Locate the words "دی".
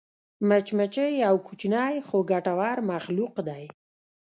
3.47-3.63